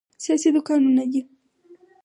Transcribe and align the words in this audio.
سیاسي 0.23 0.49
دوکانونه 0.55 1.03
دي. 1.11 1.21